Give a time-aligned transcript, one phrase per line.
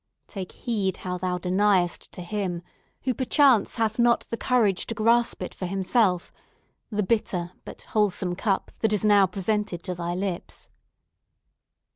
[0.25, 5.53] Take heed how thou deniest to him—who, perchance, hath not the courage to grasp it
[5.53, 10.69] for himself—the bitter, but wholesome, cup that is now presented to thy lips!"